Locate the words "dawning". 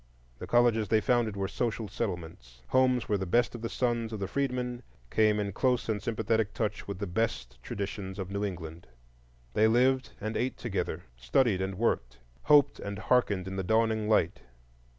13.63-14.09